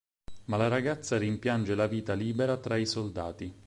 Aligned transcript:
Ma 0.45 0.57
la 0.57 0.67
ragazza 0.67 1.19
rimpiange 1.19 1.75
la 1.75 1.85
vita 1.85 2.13
libera 2.15 2.57
tra 2.57 2.75
i 2.75 2.87
soldati. 2.87 3.53